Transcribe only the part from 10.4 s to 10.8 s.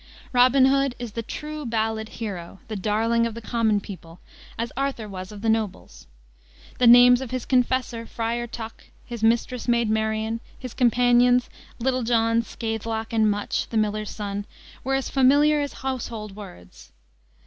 his